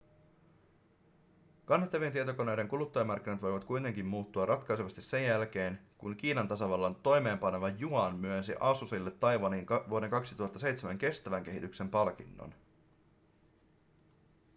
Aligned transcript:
kannettavien 1.65 2.11
tietokoneiden 2.13 2.67
kuluttajamarkkinat 2.67 3.41
voivat 3.41 3.63
kuitenkin 3.63 4.05
muuttua 4.05 4.45
ratkaisevasti 4.45 5.01
sen 5.01 5.25
jälkeen 5.25 5.79
kun 5.97 6.15
kiinan 6.15 6.47
tasavallan 6.47 6.95
toimeenpaneva 6.95 7.69
yuan 7.81 8.15
myönsi 8.15 8.53
asusille 8.59 9.11
taiwanin 9.11 9.65
vuoden 9.89 10.09
2007 10.09 10.97
kestävän 10.97 11.43
kehityksen 11.43 11.89
palkinnon 11.89 12.53